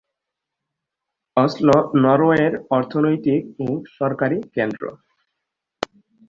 Oslo 1.37 1.77
নরওয়ের 2.03 2.53
অর্থনৈতিক 2.69 3.41
ও 3.59 3.67
সরকারি 3.97 4.37
কেন্দ্র। 4.55 4.83